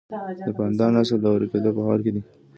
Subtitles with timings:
[0.47, 2.21] د پاندا نسل د ورکیدو په حال کې دی